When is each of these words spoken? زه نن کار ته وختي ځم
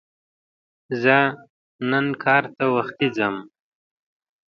زه 1.01 1.17
نن 1.89 2.05
کار 2.23 2.43
ته 2.55 2.65
وختي 2.75 3.07
ځم 3.17 3.35